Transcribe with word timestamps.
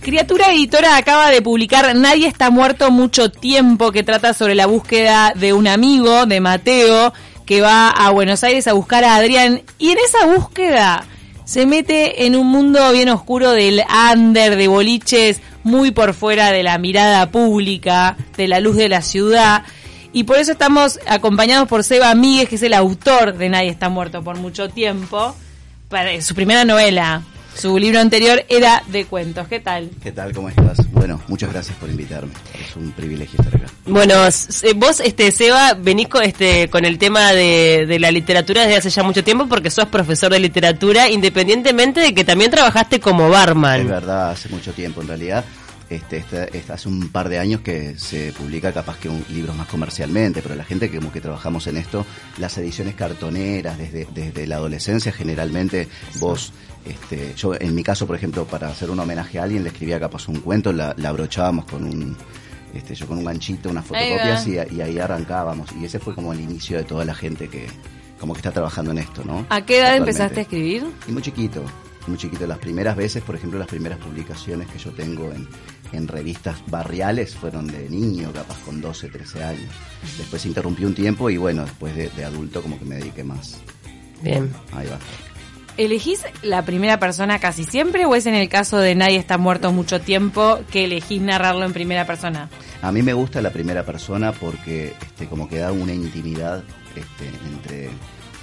Criatura 0.00 0.50
Editora 0.50 0.96
acaba 0.96 1.30
de 1.30 1.42
publicar 1.42 1.94
Nadie 1.94 2.26
está 2.26 2.48
muerto 2.50 2.90
mucho 2.90 3.30
tiempo, 3.30 3.92
que 3.92 4.02
trata 4.02 4.32
sobre 4.32 4.54
la 4.54 4.64
búsqueda 4.64 5.34
de 5.36 5.52
un 5.52 5.68
amigo, 5.68 6.24
de 6.24 6.40
Mateo, 6.40 7.12
que 7.44 7.60
va 7.60 7.90
a 7.90 8.10
Buenos 8.10 8.42
Aires 8.42 8.66
a 8.66 8.72
buscar 8.72 9.04
a 9.04 9.16
Adrián. 9.16 9.60
Y 9.78 9.90
en 9.90 9.98
esa 9.98 10.24
búsqueda 10.24 11.04
se 11.44 11.66
mete 11.66 12.24
en 12.24 12.34
un 12.34 12.46
mundo 12.46 12.90
bien 12.92 13.10
oscuro 13.10 13.50
del 13.52 13.82
under, 14.14 14.56
de 14.56 14.68
boliches, 14.68 15.42
muy 15.64 15.90
por 15.90 16.14
fuera 16.14 16.50
de 16.50 16.62
la 16.62 16.78
mirada 16.78 17.30
pública, 17.30 18.16
de 18.38 18.48
la 18.48 18.60
luz 18.60 18.76
de 18.76 18.88
la 18.88 19.02
ciudad. 19.02 19.64
Y 20.14 20.24
por 20.24 20.38
eso 20.38 20.52
estamos 20.52 20.98
acompañados 21.06 21.68
por 21.68 21.84
Seba 21.84 22.14
Míguez, 22.14 22.48
que 22.48 22.54
es 22.54 22.62
el 22.62 22.72
autor 22.72 23.36
de 23.36 23.50
Nadie 23.50 23.68
está 23.68 23.90
muerto 23.90 24.24
por 24.24 24.38
mucho 24.38 24.70
tiempo, 24.70 25.36
para 25.90 26.18
su 26.22 26.34
primera 26.34 26.64
novela. 26.64 27.22
Su 27.54 27.78
libro 27.78 28.00
anterior 28.00 28.44
era 28.48 28.82
de 28.88 29.04
cuentos. 29.04 29.46
¿Qué 29.48 29.60
tal? 29.60 29.90
¿Qué 30.02 30.12
tal? 30.12 30.32
¿Cómo 30.32 30.48
estás? 30.48 30.90
Bueno, 30.92 31.20
muchas 31.28 31.52
gracias 31.52 31.76
por 31.78 31.90
invitarme. 31.90 32.32
Es 32.58 32.74
un 32.76 32.92
privilegio 32.92 33.38
estar 33.40 33.54
acá. 33.54 33.72
Bueno, 33.86 34.14
vos, 34.76 35.00
este, 35.00 35.30
Seba, 35.30 35.74
venís 35.74 36.08
con, 36.08 36.22
este, 36.22 36.68
con 36.70 36.84
el 36.84 36.98
tema 36.98 37.32
de, 37.32 37.86
de 37.86 37.98
la 37.98 38.10
literatura 38.10 38.62
desde 38.62 38.76
hace 38.76 38.90
ya 38.90 39.02
mucho 39.02 39.24
tiempo 39.24 39.46
porque 39.46 39.70
sos 39.70 39.86
profesor 39.86 40.32
de 40.32 40.40
literatura, 40.40 41.08
independientemente 41.08 42.00
de 42.00 42.14
que 42.14 42.24
también 42.24 42.50
trabajaste 42.50 43.00
como 43.00 43.28
barman. 43.28 43.80
Es 43.82 43.88
verdad, 43.88 44.30
hace 44.30 44.48
mucho 44.48 44.72
tiempo 44.72 45.02
en 45.02 45.08
realidad. 45.08 45.44
Este, 45.90 46.18
este, 46.18 46.72
hace 46.72 46.88
un 46.88 47.08
par 47.08 47.28
de 47.28 47.40
años 47.40 47.62
que 47.62 47.98
se 47.98 48.32
publica 48.32 48.72
capaz 48.72 48.96
que 48.98 49.08
un 49.08 49.24
libro 49.28 49.52
más 49.54 49.66
comercialmente, 49.66 50.40
pero 50.40 50.54
la 50.54 50.62
gente 50.62 50.88
que 50.88 50.98
como 50.98 51.10
que 51.10 51.20
trabajamos 51.20 51.66
en 51.66 51.76
esto, 51.76 52.06
las 52.38 52.56
ediciones 52.58 52.94
cartoneras 52.94 53.76
desde, 53.76 54.06
desde 54.14 54.46
la 54.46 54.56
adolescencia, 54.56 55.10
generalmente 55.10 55.88
vos, 56.20 56.52
este, 56.86 57.34
yo 57.34 57.54
en 57.58 57.74
mi 57.74 57.82
caso, 57.82 58.06
por 58.06 58.14
ejemplo, 58.14 58.44
para 58.44 58.68
hacer 58.68 58.88
un 58.88 59.00
homenaje 59.00 59.40
a 59.40 59.42
alguien, 59.42 59.64
le 59.64 59.70
escribía 59.70 59.98
capaz 59.98 60.28
un 60.28 60.38
cuento, 60.40 60.72
la, 60.72 60.94
la 60.96 61.08
abrochábamos 61.08 61.64
con 61.64 61.82
un, 61.82 62.16
este, 62.72 62.94
yo 62.94 63.08
con 63.08 63.18
un 63.18 63.24
ganchito, 63.24 63.68
unas 63.68 63.84
fotocopias 63.84 64.46
y, 64.46 64.52
y, 64.52 64.80
ahí 64.80 64.96
arrancábamos. 65.00 65.70
Y 65.72 65.86
ese 65.86 65.98
fue 65.98 66.14
como 66.14 66.32
el 66.32 66.38
inicio 66.38 66.78
de 66.78 66.84
toda 66.84 67.04
la 67.04 67.16
gente 67.16 67.48
que 67.48 67.66
como 68.20 68.34
que 68.34 68.38
está 68.38 68.52
trabajando 68.52 68.92
en 68.92 68.98
esto, 68.98 69.24
¿no? 69.24 69.44
¿A 69.48 69.64
qué 69.64 69.78
edad 69.80 69.96
empezaste 69.96 70.38
a 70.38 70.42
escribir? 70.42 70.86
Y 71.08 71.10
muy 71.10 71.22
chiquito, 71.22 71.64
muy 72.08 72.18
chiquito. 72.18 72.46
Las 72.46 72.58
primeras 72.58 72.96
veces, 72.96 73.22
por 73.22 73.34
ejemplo, 73.34 73.58
las 73.58 73.68
primeras 73.68 73.98
publicaciones 73.98 74.68
que 74.68 74.78
yo 74.78 74.90
tengo 74.90 75.30
en, 75.32 75.48
en 75.92 76.08
revistas 76.08 76.56
barriales 76.68 77.34
fueron 77.34 77.66
de 77.66 77.88
niño, 77.88 78.32
capaz 78.32 78.58
con 78.64 78.80
12, 78.80 79.08
13 79.08 79.44
años. 79.44 79.70
Después 80.18 80.44
interrumpí 80.46 80.84
un 80.84 80.94
tiempo 80.94 81.30
y 81.30 81.36
bueno, 81.36 81.64
después 81.64 81.94
de, 81.96 82.08
de 82.10 82.24
adulto 82.24 82.62
como 82.62 82.78
que 82.78 82.84
me 82.84 82.96
dediqué 82.96 83.24
más. 83.24 83.58
Bien. 84.22 84.50
Ahí 84.72 84.86
va. 84.88 84.98
¿Elegís 85.76 86.26
la 86.42 86.64
primera 86.64 86.98
persona 86.98 87.38
casi 87.38 87.64
siempre 87.64 88.04
o 88.04 88.14
es 88.14 88.26
en 88.26 88.34
el 88.34 88.48
caso 88.48 88.78
de 88.78 88.94
Nadie 88.94 89.16
está 89.16 89.38
muerto 89.38 89.72
mucho 89.72 90.00
tiempo 90.00 90.58
que 90.70 90.84
elegís 90.84 91.22
narrarlo 91.22 91.64
en 91.64 91.72
primera 91.72 92.06
persona? 92.06 92.50
A 92.82 92.92
mí 92.92 93.02
me 93.02 93.14
gusta 93.14 93.40
la 93.40 93.50
primera 93.50 93.84
persona 93.84 94.32
porque 94.32 94.92
este, 95.00 95.26
como 95.26 95.48
que 95.48 95.58
da 95.58 95.72
una 95.72 95.94
intimidad 95.94 96.62
este, 96.94 97.30
entre, 97.50 97.88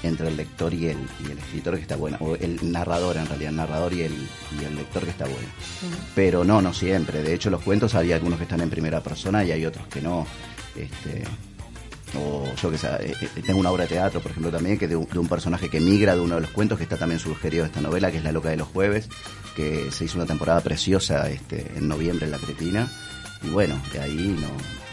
entre 0.04 0.28
el 0.28 0.38
lector 0.38 0.74
y 0.74 0.88
el, 0.88 0.98
y 1.20 1.32
el 1.32 1.38
escritor 1.38 1.76
que 1.76 1.82
está 1.82 1.96
buena, 1.96 2.18
o 2.20 2.36
el 2.36 2.72
narrador 2.72 3.18
en 3.18 3.26
realidad, 3.26 3.50
el 3.50 3.58
narrador 3.58 3.94
y 3.94 4.02
el, 4.02 4.14
y 4.60 4.64
el 4.64 4.76
lector 4.76 5.04
que 5.04 5.12
está 5.12 5.26
bueno. 5.26 5.48
Pero 6.16 6.44
no, 6.44 6.62
no 6.62 6.74
siempre. 6.74 7.24
De 7.24 7.34
hecho, 7.34 7.50
los 7.50 7.62
cuentos 7.62 7.96
hay 7.96 8.12
algunos 8.12 8.38
que 8.38 8.44
están 8.44 8.62
en 8.62 8.70
primera 8.70 9.02
persona 9.02 9.44
y 9.44 9.52
hay 9.52 9.66
otros 9.66 9.88
que 9.88 10.02
no. 10.02 10.26
Este, 10.76 11.24
o 12.16 12.46
yo 12.56 12.72
que 12.72 12.78
sé, 12.78 12.88
eh, 12.88 13.14
eh, 13.22 13.42
tengo 13.46 13.60
una 13.60 13.72
obra 13.72 13.84
de 13.84 13.90
teatro, 13.90 14.22
por 14.22 14.32
ejemplo, 14.32 14.52
también, 14.52 14.78
que 14.78 14.88
de 14.88 14.96
un, 14.96 15.06
de 15.06 15.20
un, 15.20 15.28
personaje 15.28 15.70
que 15.70 15.80
migra 15.80 16.16
de 16.16 16.22
uno 16.22 16.36
de 16.36 16.42
los 16.42 16.52
cuentos, 16.52 16.78
que 16.78 16.84
está 16.84 16.98
también 16.98 17.20
sugerido 17.20 17.66
esta 17.66 17.82
novela, 17.82 18.12
que 18.12 18.18
es 18.18 18.24
La 18.24 18.32
Loca 18.32 18.50
de 18.50 18.58
los 18.58 18.68
Jueves, 18.68 19.10
que 19.56 19.92
se 19.92 20.06
hizo 20.06 20.18
una 20.18 20.26
temporada 20.26 20.62
preciosa 20.62 21.30
este, 21.30 21.72
en 21.76 21.88
noviembre 21.88 22.26
en 22.26 22.32
La 22.32 22.38
Cretina. 22.38 22.90
Y 23.44 23.50
bueno, 23.50 23.80
de 23.94 24.00
ahí 24.00 24.36
no, 24.40 24.48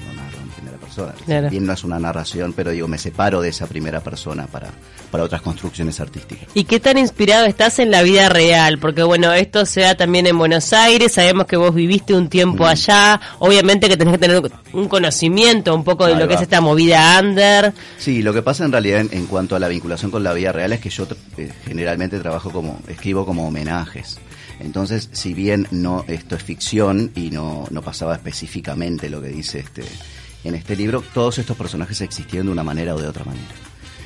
no 0.06 0.22
narro 0.22 0.38
en 0.40 0.48
primera 0.48 0.76
persona. 0.76 1.12
Claro. 1.24 1.50
Bien 1.50 1.66
no 1.66 1.72
es 1.72 1.84
una 1.84 1.98
narración, 1.98 2.52
pero 2.52 2.70
digo, 2.70 2.88
me 2.88 2.98
separo 2.98 3.40
de 3.40 3.48
esa 3.48 3.66
primera 3.66 4.00
persona 4.00 4.46
para, 4.46 4.70
para 5.10 5.24
otras 5.24 5.42
construcciones 5.42 6.00
artísticas. 6.00 6.48
¿Y 6.54 6.64
qué 6.64 6.80
tan 6.80 6.98
inspirado 6.98 7.46
estás 7.46 7.78
en 7.78 7.90
la 7.90 8.02
vida 8.02 8.28
real? 8.28 8.78
Porque 8.78 9.02
bueno, 9.02 9.32
esto 9.32 9.64
se 9.66 9.80
da 9.80 9.94
también 9.94 10.26
en 10.26 10.36
Buenos 10.36 10.72
Aires, 10.72 11.12
sabemos 11.12 11.46
que 11.46 11.56
vos 11.56 11.74
viviste 11.74 12.14
un 12.14 12.28
tiempo 12.28 12.64
mm. 12.64 12.68
allá, 12.68 13.20
obviamente 13.38 13.88
que 13.88 13.96
tenés 13.96 14.14
que 14.14 14.18
tener 14.18 14.42
un 14.72 14.88
conocimiento 14.88 15.74
un 15.74 15.84
poco 15.84 16.06
de 16.06 16.12
Ahí 16.12 16.18
lo 16.18 16.24
va. 16.24 16.28
que 16.28 16.34
es 16.34 16.42
esta 16.42 16.60
movida 16.60 17.18
under. 17.20 17.72
Sí, 17.98 18.22
lo 18.22 18.32
que 18.32 18.42
pasa 18.42 18.64
en 18.64 18.72
realidad 18.72 19.00
en, 19.00 19.08
en, 19.12 19.26
cuanto 19.26 19.56
a 19.56 19.58
la 19.58 19.68
vinculación 19.68 20.10
con 20.10 20.22
la 20.22 20.32
vida 20.32 20.52
real 20.52 20.72
es 20.72 20.80
que 20.80 20.90
yo 20.90 21.06
eh, 21.38 21.50
generalmente 21.64 22.18
trabajo 22.18 22.50
como, 22.50 22.80
escribo 22.88 23.24
como 23.24 23.46
homenajes. 23.46 24.18
Entonces, 24.60 25.08
si 25.12 25.34
bien 25.34 25.66
no 25.70 26.04
esto 26.08 26.36
es 26.36 26.42
ficción 26.42 27.10
y 27.14 27.30
no, 27.30 27.66
no 27.70 27.82
pasaba 27.82 28.14
específicamente 28.14 29.10
lo 29.10 29.20
que 29.20 29.28
dice 29.28 29.60
este 29.60 29.82
en 30.44 30.54
este 30.54 30.76
libro, 30.76 31.02
todos 31.14 31.38
estos 31.38 31.56
personajes 31.56 32.00
existieron 32.02 32.46
de 32.46 32.52
una 32.52 32.62
manera 32.62 32.94
o 32.94 33.00
de 33.00 33.08
otra 33.08 33.24
manera. 33.24 33.46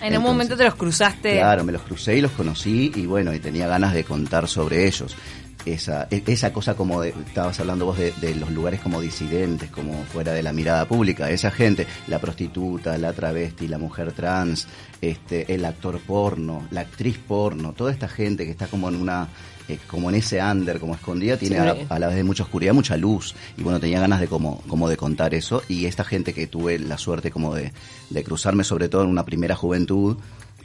En 0.00 0.04
Entonces, 0.04 0.18
un 0.18 0.24
momento 0.24 0.56
te 0.56 0.64
los 0.64 0.76
cruzaste. 0.76 1.32
Claro, 1.32 1.64
me 1.64 1.72
los 1.72 1.82
crucé 1.82 2.16
y 2.16 2.20
los 2.20 2.30
conocí 2.30 2.92
y 2.94 3.06
bueno, 3.06 3.34
y 3.34 3.40
tenía 3.40 3.66
ganas 3.66 3.92
de 3.92 4.04
contar 4.04 4.46
sobre 4.46 4.86
ellos. 4.86 5.16
Esa, 5.64 6.06
e, 6.10 6.22
esa 6.26 6.52
cosa 6.52 6.74
como 6.74 7.02
de, 7.02 7.10
estabas 7.26 7.58
hablando 7.60 7.86
vos 7.86 7.98
de, 7.98 8.12
de, 8.12 8.34
los 8.34 8.50
lugares 8.50 8.80
como 8.80 9.00
disidentes, 9.00 9.70
como 9.70 10.04
fuera 10.04 10.32
de 10.32 10.42
la 10.42 10.52
mirada 10.52 10.86
pública, 10.86 11.30
esa 11.30 11.50
gente, 11.50 11.86
la 12.06 12.18
prostituta, 12.18 12.96
la 12.96 13.12
travesti, 13.12 13.68
la 13.68 13.76
mujer 13.76 14.12
trans, 14.12 14.66
este, 15.00 15.52
el 15.52 15.64
actor 15.64 16.00
porno, 16.00 16.66
la 16.70 16.82
actriz 16.82 17.18
porno, 17.18 17.72
toda 17.72 17.92
esta 17.92 18.08
gente 18.08 18.44
que 18.44 18.52
está 18.52 18.66
como 18.68 18.88
en 18.88 18.96
una 18.96 19.28
eh, 19.68 19.78
como 19.86 20.08
en 20.08 20.16
ese 20.16 20.42
under, 20.42 20.80
como 20.80 20.94
escondida, 20.94 21.36
tiene 21.36 21.56
sí. 21.56 21.86
a, 21.90 21.94
a, 21.94 21.98
la 21.98 22.06
vez 22.06 22.16
de 22.16 22.24
mucha 22.24 22.42
oscuridad, 22.42 22.72
mucha 22.72 22.96
luz. 22.96 23.34
Y 23.58 23.62
bueno, 23.62 23.78
tenía 23.78 24.00
ganas 24.00 24.18
de 24.18 24.26
como, 24.26 24.62
como 24.62 24.88
de 24.88 24.96
contar 24.96 25.34
eso. 25.34 25.62
Y 25.68 25.84
esta 25.84 26.04
gente 26.04 26.32
que 26.32 26.46
tuve 26.46 26.78
la 26.78 26.96
suerte 26.96 27.30
como 27.30 27.54
de, 27.54 27.72
de 28.08 28.24
cruzarme, 28.24 28.64
sobre 28.64 28.88
todo 28.88 29.02
en 29.02 29.10
una 29.10 29.26
primera 29.26 29.54
juventud, 29.54 30.16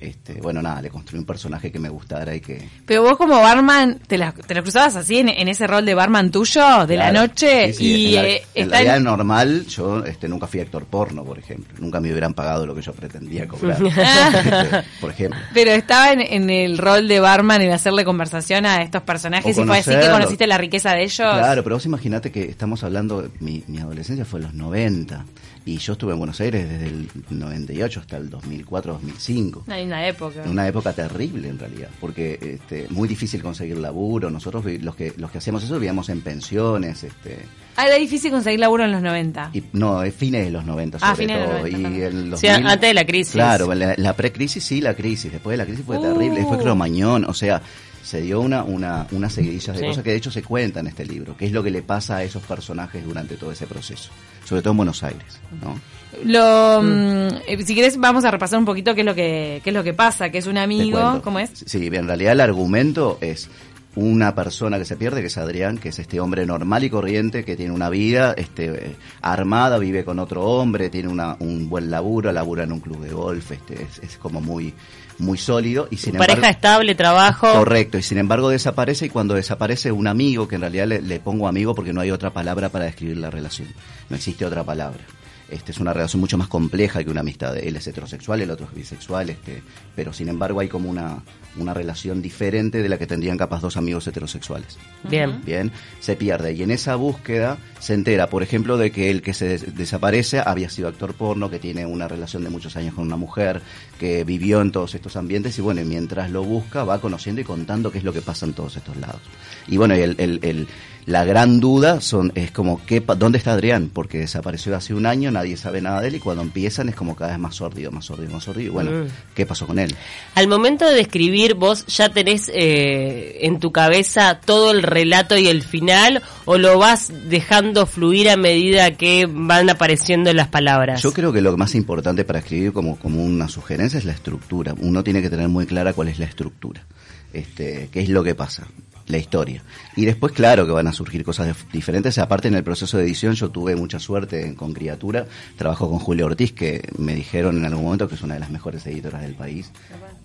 este, 0.03 0.33
bueno, 0.33 0.61
nada, 0.61 0.81
le 0.81 0.89
construí 0.89 1.19
un 1.19 1.25
personaje 1.25 1.71
que 1.71 1.79
me 1.79 1.87
gustara 1.87 2.35
y 2.35 2.41
que... 2.41 2.67
Pero 2.85 3.03
vos 3.03 3.17
como 3.17 3.39
barman, 3.39 3.99
¿te 4.05 4.17
la, 4.17 4.33
te 4.33 4.53
la 4.53 4.61
cruzabas 4.61 4.97
así 4.97 5.19
en, 5.19 5.29
en, 5.29 5.47
ese 5.47 5.65
rol 5.65 5.85
de 5.85 5.95
barman 5.95 6.29
tuyo, 6.29 6.85
de 6.85 6.95
claro, 6.95 7.13
la 7.13 7.21
noche? 7.21 7.73
Sí, 7.73 7.73
sí, 7.73 7.85
y 7.85 8.15
en 8.17 8.21
la, 8.21 8.29
eh, 8.29 8.43
en 8.55 8.69
la 8.69 8.81
vida 8.81 8.99
normal, 8.99 9.65
yo 9.67 10.03
este, 10.03 10.27
nunca 10.27 10.47
fui 10.47 10.59
actor 10.59 10.85
porno, 10.85 11.23
por 11.23 11.39
ejemplo. 11.39 11.73
Nunca 11.79 12.01
me 12.01 12.11
hubieran 12.11 12.33
pagado 12.33 12.65
lo 12.65 12.75
que 12.75 12.81
yo 12.81 12.91
pretendía 12.91 13.47
cobrar, 13.47 13.81
este, 13.85 14.83
por 14.99 15.11
ejemplo. 15.11 15.39
Pero 15.53 15.71
estaba 15.71 16.11
en, 16.11 16.19
en, 16.21 16.49
el 16.49 16.77
rol 16.77 17.07
de 17.07 17.21
barman 17.21 17.61
y 17.61 17.67
de 17.67 17.73
hacerle 17.73 18.03
conversación 18.03 18.65
a 18.65 18.81
estos 18.81 19.03
personajes 19.03 19.57
y 19.57 19.63
fue 19.63 19.77
así 19.77 19.91
que 19.91 20.09
conociste 20.09 20.47
la 20.47 20.57
riqueza 20.57 20.91
de 20.91 21.03
ellos. 21.03 21.15
Claro, 21.15 21.63
pero 21.63 21.77
vos 21.77 21.85
imaginate 21.85 22.31
que 22.31 22.43
estamos 22.43 22.83
hablando, 22.83 23.29
mi, 23.39 23.63
mi 23.67 23.79
adolescencia 23.79 24.25
fue 24.25 24.41
en 24.41 24.45
los 24.47 24.53
90 24.53 25.25
y 25.65 25.77
yo 25.77 25.93
estuve 25.93 26.11
en 26.11 26.19
Buenos 26.19 26.39
Aires 26.41 26.67
desde 26.67 26.87
el 26.87 27.09
98 27.29 28.01
hasta 28.01 28.17
el 28.17 28.29
2004-2005. 28.29 29.63
Hay 29.67 29.85
una 29.85 30.07
época. 30.07 30.43
Una 30.45 30.67
época 30.67 30.93
terrible 30.93 31.47
en 31.47 31.57
realidad, 31.57 31.89
porque 32.01 32.37
este, 32.41 32.87
muy 32.89 33.07
difícil 33.07 33.41
conseguir 33.41 33.77
laburo. 33.77 34.29
Nosotros 34.29 34.65
los 34.65 34.95
que 34.95 35.13
los 35.15 35.31
que 35.31 35.37
hacíamos 35.37 35.63
eso 35.63 35.75
vivíamos 35.75 36.09
en 36.09 36.21
pensiones. 36.21 37.03
Este, 37.03 37.39
ah, 37.77 37.87
era 37.87 37.95
difícil 37.95 38.31
conseguir 38.31 38.59
laburo 38.59 38.83
en 38.83 38.91
los 38.91 39.01
90. 39.01 39.51
Y, 39.53 39.63
no, 39.73 40.03
es 40.03 40.13
fines 40.13 40.45
de 40.45 40.51
los 40.51 40.65
90 40.65 40.99
sobre 40.99 41.11
ah, 41.11 41.15
fines 41.15 41.45
todo. 41.45 41.63
De 41.63 41.71
los 41.71 41.79
90, 41.79 41.97
y 41.97 42.01
el 42.01 42.29
2000, 42.31 42.37
sí, 42.37 42.47
antes 42.47 42.89
de 42.89 42.93
la 42.93 43.05
crisis. 43.05 43.33
Claro, 43.33 43.73
la, 43.73 43.95
la 43.97 44.15
pre-crisis 44.15 44.63
sí, 44.63 44.81
la 44.81 44.93
crisis. 44.93 45.31
Después 45.31 45.53
de 45.53 45.57
la 45.57 45.65
crisis 45.65 45.85
fue 45.85 45.97
uh. 45.97 46.01
terrible, 46.01 46.43
fue 46.45 46.57
cromañón, 46.57 47.23
o 47.25 47.33
sea 47.33 47.61
se 48.03 48.21
dio 48.21 48.41
una, 48.41 48.63
una, 48.63 49.07
una 49.11 49.29
seguidilla 49.29 49.73
de 49.73 49.79
sí. 49.79 49.85
cosas 49.85 50.03
que 50.03 50.11
de 50.11 50.17
hecho 50.17 50.29
se 50.29 50.43
cuenta 50.43 50.81
en 50.81 50.87
este 50.87 51.05
libro, 51.05 51.37
que 51.37 51.45
es 51.45 51.51
lo 51.51 51.63
que 51.63 51.71
le 51.71 51.81
pasa 51.81 52.17
a 52.17 52.23
esos 52.23 52.43
personajes 52.43 53.03
durante 53.03 53.37
todo 53.37 53.51
ese 53.51 53.65
proceso, 53.65 54.11
sobre 54.43 54.61
todo 54.61 54.71
en 54.71 54.77
Buenos 54.77 55.03
Aires, 55.03 55.39
¿no? 55.61 55.79
Lo, 56.25 56.81
mm. 56.83 57.55
mm. 57.55 57.65
si 57.65 57.73
quieres 57.73 57.97
vamos 57.97 58.25
a 58.25 58.31
repasar 58.31 58.59
un 58.59 58.65
poquito 58.65 58.93
qué 58.93 59.01
es 59.01 59.05
lo 59.05 59.15
que 59.15 59.61
qué 59.63 59.69
es 59.69 59.73
lo 59.73 59.83
que 59.83 59.93
pasa, 59.93 60.29
que 60.29 60.37
es 60.37 60.47
un 60.47 60.57
amigo, 60.57 61.21
¿cómo 61.23 61.39
es? 61.39 61.51
Sí, 61.65 61.87
en 61.91 62.05
realidad 62.05 62.33
el 62.33 62.41
argumento 62.41 63.17
es 63.21 63.49
una 63.95 64.33
persona 64.33 64.77
que 64.79 64.85
se 64.85 64.95
pierde, 64.95 65.21
que 65.21 65.27
es 65.27 65.37
Adrián, 65.37 65.77
que 65.77 65.89
es 65.89 65.99
este 65.99 66.19
hombre 66.19 66.45
normal 66.45 66.83
y 66.83 66.89
corriente, 66.89 67.45
que 67.45 67.55
tiene 67.55 67.73
una 67.73 67.89
vida 67.89 68.33
este, 68.35 68.95
armada, 69.21 69.77
vive 69.77 70.03
con 70.03 70.19
otro 70.19 70.43
hombre, 70.43 70.89
tiene 70.89 71.09
una, 71.09 71.35
un 71.39 71.69
buen 71.69 71.91
laburo, 71.91 72.31
labura 72.31 72.63
en 72.63 72.71
un 72.71 72.79
club 72.79 73.01
de 73.01 73.11
golf, 73.11 73.51
este, 73.51 73.83
es, 73.83 73.99
es 73.99 74.17
como 74.17 74.41
muy, 74.41 74.73
muy 75.19 75.37
sólido 75.37 75.87
y 75.91 75.97
sin 75.97 76.13
pareja 76.13 76.37
embargo, 76.37 76.55
estable 76.55 76.95
trabajo. 76.95 77.51
Correcto 77.53 77.97
y 77.97 78.03
sin 78.03 78.17
embargo 78.17 78.49
desaparece 78.49 79.07
y 79.07 79.09
cuando 79.09 79.35
desaparece 79.35 79.91
un 79.91 80.07
amigo 80.07 80.47
que 80.47 80.55
en 80.55 80.61
realidad 80.61 80.87
le, 80.87 81.01
le, 81.01 81.19
pongo 81.19 81.47
amigo 81.47 81.75
porque 81.75 81.93
no 81.93 82.01
hay 82.01 82.11
otra 82.11 82.31
palabra 82.31 82.69
para 82.69 82.85
describir 82.85 83.17
la 83.17 83.29
relación 83.29 83.67
no 84.09 84.15
existe 84.15 84.45
otra 84.45 84.63
palabra 84.63 85.01
este 85.49 85.71
es 85.71 85.79
una 85.79 85.93
relación 85.93 86.19
mucho 86.19 86.37
más 86.37 86.47
compleja 86.47 87.03
que 87.03 87.09
una 87.09 87.21
amistad 87.21 87.57
él 87.57 87.75
es 87.75 87.87
heterosexual 87.87 88.41
el 88.41 88.51
otro 88.51 88.67
es 88.67 88.73
bisexual 88.73 89.29
este 89.29 89.61
pero 89.95 90.13
sin 90.13 90.29
embargo 90.29 90.59
hay 90.59 90.67
como 90.67 90.89
una 90.89 91.21
una 91.57 91.73
relación 91.73 92.21
diferente 92.21 92.81
de 92.81 92.89
la 92.89 92.97
que 92.97 93.07
tendrían 93.07 93.37
capaz 93.37 93.61
dos 93.61 93.77
amigos 93.77 94.07
heterosexuales. 94.07 94.77
Bien. 95.03 95.41
Bien, 95.45 95.71
se 95.99 96.15
pierde. 96.15 96.53
Y 96.53 96.63
en 96.63 96.71
esa 96.71 96.95
búsqueda 96.95 97.57
se 97.79 97.93
entera, 97.93 98.27
por 98.27 98.43
ejemplo, 98.43 98.77
de 98.77 98.91
que 98.91 99.11
el 99.11 99.21
que 99.21 99.33
se 99.33 99.47
des 99.47 99.75
desaparece 99.75 100.39
había 100.39 100.69
sido 100.69 100.87
actor 100.87 101.13
porno, 101.13 101.49
que 101.49 101.59
tiene 101.59 101.85
una 101.85 102.07
relación 102.07 102.43
de 102.43 102.49
muchos 102.49 102.75
años 102.75 102.95
con 102.95 103.05
una 103.05 103.17
mujer, 103.17 103.61
que 103.99 104.23
vivió 104.23 104.61
en 104.61 104.71
todos 104.71 104.95
estos 104.95 105.15
ambientes 105.15 105.57
y 105.57 105.61
bueno, 105.61 105.81
y 105.81 105.85
mientras 105.85 106.31
lo 106.31 106.43
busca 106.43 106.83
va 106.83 106.99
conociendo 106.99 107.41
y 107.41 107.43
contando 107.43 107.91
qué 107.91 107.99
es 107.99 108.03
lo 108.03 108.13
que 108.13 108.21
pasa 108.21 108.45
en 108.45 108.53
todos 108.53 108.75
estos 108.75 108.97
lados. 108.97 109.21
Y 109.67 109.77
bueno, 109.77 109.93
el, 109.93 110.15
el, 110.17 110.39
el 110.41 110.67
la 111.05 111.25
gran 111.25 111.59
duda 111.59 111.99
son 112.01 112.31
es 112.35 112.51
como 112.51 112.83
¿qué, 112.85 113.01
dónde 113.17 113.37
está 113.37 113.53
Adrián 113.53 113.89
porque 113.93 114.19
desapareció 114.19 114.75
hace 114.75 114.93
un 114.93 115.05
año 115.05 115.31
nadie 115.31 115.57
sabe 115.57 115.81
nada 115.81 116.01
de 116.01 116.07
él 116.07 116.15
y 116.15 116.19
cuando 116.19 116.43
empiezan 116.43 116.89
es 116.89 116.95
como 116.95 117.15
cada 117.15 117.31
vez 117.31 117.39
más 117.39 117.55
sordido 117.55 117.91
más 117.91 118.05
sordido 118.05 118.31
más 118.31 118.43
sordido 118.43 118.69
y 118.69 118.73
bueno 118.73 118.91
Mm. 118.93 119.07
qué 119.33 119.45
pasó 119.45 119.65
con 119.65 119.79
él 119.79 119.95
Al 120.35 120.47
momento 120.47 120.87
de 120.87 121.01
escribir, 121.01 121.55
vos 121.55 121.85
ya 121.87 122.09
tenés 122.09 122.49
eh, 122.53 123.39
en 123.41 123.59
tu 123.59 123.71
cabeza 123.71 124.39
todo 124.45 124.71
el 124.71 124.83
relato 124.83 125.37
y 125.37 125.47
el 125.47 125.61
final, 125.63 126.21
o 126.45 126.57
lo 126.57 126.77
vas 126.77 127.11
dejando 127.29 127.85
fluir 127.85 128.29
a 128.29 128.37
medida 128.37 128.91
que 128.91 129.27
van 129.29 129.69
apareciendo 129.69 130.31
las 130.33 130.47
palabras. 130.47 131.01
Yo 131.01 131.13
creo 131.13 131.31
que 131.33 131.41
lo 131.41 131.55
más 131.57 131.75
importante 131.75 132.23
para 132.23 132.39
escribir 132.39 132.73
como, 132.73 132.97
como 132.97 133.23
una 133.23 133.47
sugerencia 133.47 133.97
es 133.97 134.05
la 134.05 134.11
estructura. 134.13 134.73
Uno 134.79 135.03
tiene 135.03 135.21
que 135.21 135.29
tener 135.29 135.47
muy 135.49 135.65
clara 135.65 135.93
cuál 135.93 136.07
es 136.09 136.19
la 136.19 136.25
estructura. 136.25 136.83
Este, 137.31 137.89
qué 137.91 138.01
es 138.01 138.09
lo 138.09 138.23
que 138.23 138.35
pasa, 138.35 138.67
la 139.07 139.17
historia. 139.17 139.61
Y 139.95 140.05
después, 140.05 140.31
claro, 140.33 140.65
que 140.65 140.71
van 140.71 140.87
a 140.87 140.93
surgir 140.93 141.23
cosas 141.23 141.47
dif- 141.49 141.71
diferentes. 141.71 142.17
Aparte, 142.17 142.47
en 142.47 142.55
el 142.55 142.63
proceso 142.63 142.97
de 142.97 143.03
edición 143.03 143.33
yo 143.33 143.49
tuve 143.49 143.75
mucha 143.75 143.99
suerte 143.99 144.55
con 144.55 144.73
Criatura. 144.73 145.25
Trabajo 145.57 145.89
con 145.89 145.99
Julio 145.99 146.25
Ortiz, 146.27 146.53
que 146.53 146.87
me 146.97 147.13
dijeron 147.13 147.57
en 147.57 147.65
algún 147.65 147.83
momento 147.83 148.07
que 148.07 148.15
es 148.15 148.21
una 148.21 148.35
de 148.35 148.39
las 148.39 148.49
mejores 148.49 148.85
editoras 148.87 149.21
del 149.21 149.35
país, 149.35 149.71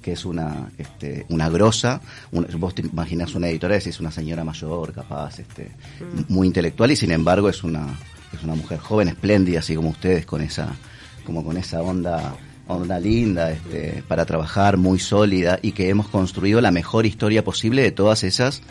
que 0.00 0.12
es 0.12 0.24
una, 0.24 0.70
este, 0.78 1.26
una 1.28 1.48
grosa. 1.48 2.00
Vos 2.30 2.74
te 2.74 2.82
imaginás 2.82 3.34
una 3.34 3.48
editora 3.48 3.74
y 3.74 3.78
decís 3.80 3.98
una 4.00 4.10
señora 4.12 4.44
mayor, 4.44 4.92
capaz, 4.92 5.38
este, 5.40 5.72
muy 6.28 6.46
intelectual 6.46 6.90
y 6.92 6.96
sin 6.96 7.10
embargo 7.10 7.48
es 7.48 7.64
una, 7.64 7.86
es 8.32 8.42
una 8.44 8.54
mujer 8.54 8.78
joven, 8.78 9.08
espléndida, 9.08 9.58
así 9.58 9.74
como 9.74 9.88
ustedes, 9.90 10.24
con 10.24 10.40
esa, 10.40 10.68
como 11.26 11.44
con 11.44 11.56
esa 11.56 11.82
onda 11.82 12.36
onda 12.68 13.00
linda 13.00 13.50
este, 13.52 14.02
para 14.06 14.24
trabajar, 14.24 14.76
muy 14.76 14.98
sólida 14.98 15.58
y 15.62 15.72
que 15.72 15.88
hemos 15.88 16.08
construido 16.08 16.60
la 16.60 16.70
mejor 16.70 17.06
historia 17.06 17.42
posible 17.44 17.82
de 17.82 17.90
todas 17.90 18.22
esas 18.24 18.62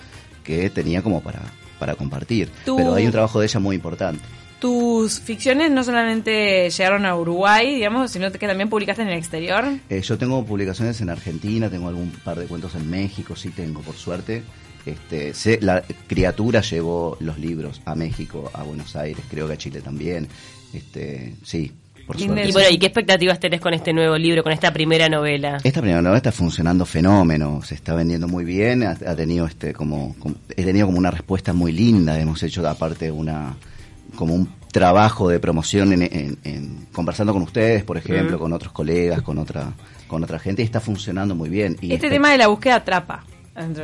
que 0.44 0.70
tenía 0.70 1.02
como 1.02 1.22
para, 1.22 1.42
para 1.80 1.96
compartir. 1.96 2.50
Tú- 2.66 2.78
Pero 2.78 2.94
hay 2.96 3.06
un 3.06 3.12
trabajo 3.12 3.40
de 3.40 3.48
ella 3.48 3.60
muy 3.60 3.76
importante. 3.76 4.22
Tus 4.60 5.20
ficciones 5.20 5.70
no 5.70 5.84
solamente 5.84 6.70
llegaron 6.72 7.06
a 7.06 7.16
Uruguay, 7.16 7.76
digamos, 7.76 8.10
sino 8.10 8.32
que 8.32 8.48
también 8.48 8.70
publicaste 8.70 9.04
en 9.04 9.10
el 9.10 9.18
exterior. 9.20 9.66
Eh, 9.88 10.02
yo 10.02 10.18
tengo 10.18 10.44
publicaciones 10.46 11.00
en 11.02 11.12
Argentina, 11.12 11.70
tengo 11.70 11.88
algún 11.90 12.10
par 12.24 12.40
de 12.40 12.46
cuentos 12.48 12.74
en 12.74 12.90
México, 12.90 13.36
sí 13.36 13.50
tengo, 13.50 13.82
por 13.82 13.96
suerte. 13.96 14.42
Este, 14.86 15.34
sé- 15.36 15.60
la 15.62 15.84
criatura 16.08 16.62
llevó 16.62 17.18
los 17.20 17.38
libros 17.38 17.82
a 17.86 17.94
México, 17.94 18.50
a 18.54 18.64
Buenos 18.64 18.96
Aires, 18.96 19.24
creo 19.30 19.46
que 19.48 19.54
a 19.54 19.58
Chile 19.58 19.82
también. 19.82 20.28
Este, 20.74 21.36
sí, 21.44 21.72
por 22.08 22.20
Y 22.20 22.26
bueno, 22.28 22.70
¿y 22.72 22.78
qué 22.80 22.86
expectativas 22.88 23.40
tenés 23.40 23.60
con 23.62 23.74
este 23.74 23.92
nuevo 23.94 24.18
libro, 24.18 24.42
con 24.42 24.52
esta 24.54 24.72
primera 24.74 25.10
novela? 25.10 25.58
Esta 25.64 25.82
primera 25.82 26.02
novela 26.02 26.18
está 26.18 26.32
funcionando 26.32 26.86
fenómeno, 26.86 27.62
se 27.64 27.76
está 27.76 27.94
vendiendo 27.94 28.28
muy 28.28 28.46
bien, 28.46 28.82
ha, 28.84 28.92
ha 28.92 29.16
tenido 29.16 29.46
este 29.46 29.74
como, 29.74 30.16
como- 30.18 30.36
he 30.56 30.64
tenido 30.64 30.88
como 30.88 30.98
una 30.98 31.12
respuesta 31.12 31.54
muy 31.54 31.72
linda, 31.74 32.18
hemos 32.20 32.42
hecho 32.42 32.68
aparte 32.68 33.12
una 33.12 33.56
como 34.16 34.34
un 34.34 34.50
trabajo 34.72 35.28
de 35.30 35.40
promoción 35.40 35.92
en, 35.94 36.02
en- 36.04 36.38
en- 36.44 36.88
conversando 36.94 37.34
con 37.34 37.42
ustedes, 37.44 37.84
por 37.84 37.98
ejemplo, 37.98 38.40
con 38.40 38.54
otros 38.54 38.72
colegas, 38.72 39.22
con 39.22 39.38
otra 39.38 39.74
con 40.08 40.24
otra 40.24 40.40
gente 40.40 40.62
y 40.62 40.66
está 40.66 40.80
funcionando 40.80 41.36
muy 41.36 41.50
bien. 41.50 41.76
Y 41.82 41.92
Este 41.94 42.08
espe- 42.08 42.12
tema 42.12 42.32
de 42.32 42.38
la 42.38 42.48
búsqueda 42.48 42.76
atrapa. 42.76 43.26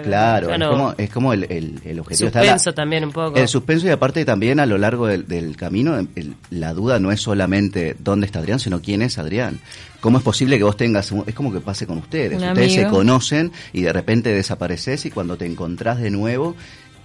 Claro, 0.04 0.48
Claro. 0.48 0.64
Es, 0.66 0.70
como, 0.70 0.94
es 0.98 1.10
como 1.10 1.34
el, 1.34 1.44
el, 1.46 1.80
el 1.84 2.00
objetivo. 2.00 2.28
Está 2.28 2.42
Suspenso 2.42 2.70
la- 2.70 2.76
también 2.76 3.04
un 3.06 3.12
poco. 3.12 3.38
el 3.38 3.48
suspenso 3.48 3.88
y 3.88 3.90
aparte 3.90 4.24
también 4.26 4.60
a 4.60 4.66
lo 4.66 4.78
largo 4.78 5.08
del, 5.08 5.28
del 5.28 5.56
camino, 5.58 5.98
el- 6.16 6.36
la 6.52 6.74
duda 6.74 7.00
no 7.00 7.12
es 7.12 7.22
solamente 7.22 7.96
dónde 8.00 8.26
está 8.28 8.40
Adrián, 8.40 8.60
sino 8.60 8.82
quién 8.82 9.02
es 9.02 9.18
Adrián. 9.18 9.60
¿Cómo 10.00 10.18
es 10.18 10.24
posible 10.24 10.58
que 10.58 10.64
vos 10.64 10.78
tengas, 10.78 11.12
un- 11.12 11.24
es 11.26 11.34
como 11.34 11.52
que 11.52 11.60
pase 11.62 11.88
con 11.88 11.98
ustedes, 11.98 12.42
Un 12.42 12.50
ustedes 12.50 12.74
se 12.74 12.82
conocen 12.92 13.52
y 13.72 13.82
de 13.82 13.94
repente 13.94 14.34
desapareces 14.34 15.06
y 15.06 15.12
cuando 15.12 15.38
te 15.38 15.46
encontrás 15.46 15.98
de 16.00 16.12
nuevo 16.12 16.56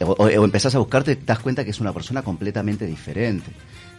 o, 0.00 0.04
o- 0.04 0.24
o 0.26 0.44
empezás 0.44 0.74
a 0.74 0.78
buscarte 0.78 1.16
te 1.16 1.24
das 1.24 1.38
cuenta 1.38 1.64
que 1.64 1.70
es 1.70 1.80
una 1.80 1.92
persona 1.92 2.22
completamente 2.22 2.86
diferente. 2.86 3.50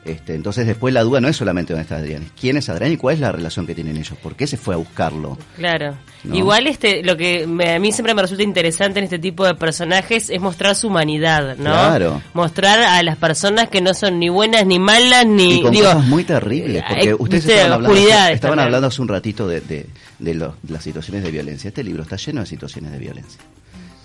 Este, 0.06 0.34
entonces 0.34 0.66
después 0.66 0.94
la 0.94 1.04
duda 1.04 1.20
no 1.20 1.28
es 1.28 1.36
solamente 1.36 1.74
dónde 1.74 1.84
está 1.84 1.98
Adrián, 1.98 2.24
es 2.24 2.32
quién 2.40 2.56
es 2.56 2.70
Adrián 2.70 2.94
y 2.94 2.98
cuál 2.98 3.16
es 3.16 3.20
la 3.22 3.32
relación 3.34 3.68
que 3.68 3.76
tienen 3.76 3.98
ellos, 3.98 4.18
por 4.24 4.36
qué 4.36 4.48
se 4.48 4.56
fue 4.56 4.74
a 4.74 4.78
buscarlo. 4.78 5.38
Claro. 5.58 5.96
¿No? 6.24 6.36
Igual 6.36 6.68
este, 6.68 7.04
lo 7.04 7.18
que 7.18 7.46
me- 7.46 7.76
a 7.76 7.80
mí 7.80 7.92
siempre 7.92 8.14
me 8.14 8.22
resulta 8.22 8.42
interesante 8.44 9.00
en 9.00 9.04
este 9.06 9.20
tipo 9.20 9.46
de 9.46 9.56
personajes 9.56 10.30
es 10.30 10.40
mostrar 10.42 10.76
su 10.76 10.88
humanidad, 10.88 11.58
¿no? 11.58 11.66
Claro. 11.66 12.22
Mostrar 12.34 12.80
a 12.80 13.04
las 13.04 13.18
personas 13.18 13.68
que 13.70 13.82
no 13.82 13.94
son 13.94 14.20
ni 14.20 14.30
buenas 14.30 14.66
ni 14.66 14.80
malas 14.80 15.26
ni 15.28 15.56
y 15.60 15.62
con 15.62 15.72
digo, 15.74 15.86
cosas 15.88 16.06
muy 16.06 16.24
terribles 16.24 16.84
porque 16.88 17.10
eh, 17.10 17.14
ustedes 17.20 17.46
estaban, 17.46 17.74
hablando, 17.74 17.98
estaban 18.00 18.40
también. 18.40 18.60
hablando 18.60 18.88
hace 18.88 19.02
un 19.02 19.08
ratito 19.10 19.48
de, 19.50 19.62
de, 19.62 19.86
de 20.18 20.34
lo- 20.34 20.56
las 20.70 20.82
situaciones 20.84 21.24
de 21.24 21.32
violencia 21.32 21.68
este 21.68 21.84
libro 21.84 22.04
está 22.04 22.16
lleno 22.16 22.40
de 22.40 22.48
situaciones 22.48 22.92
de 22.94 23.00
violencia 23.00 23.40